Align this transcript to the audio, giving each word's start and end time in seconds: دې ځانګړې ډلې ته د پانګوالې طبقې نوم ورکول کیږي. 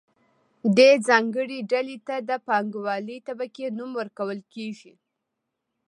دې 0.77 0.91
ځانګړې 1.07 1.59
ډلې 1.71 1.97
ته 2.07 2.15
د 2.29 2.31
پانګوالې 2.47 3.17
طبقې 3.27 3.65
نوم 3.77 3.91
ورکول 3.99 4.39
کیږي. 4.53 4.93